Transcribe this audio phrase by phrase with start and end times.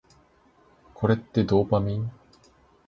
[0.95, 2.11] これってドーパミン？